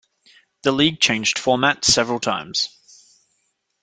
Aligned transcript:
The 0.63 0.71
league 0.71 0.99
changed 0.99 1.37
format 1.37 1.85
several 1.85 2.19
times. 2.19 2.69